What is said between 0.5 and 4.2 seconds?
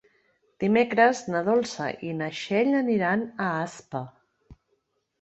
Dimecres na Dolça i na Txell aniran a Aspa.